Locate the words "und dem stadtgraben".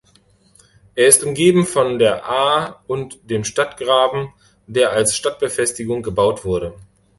2.87-4.33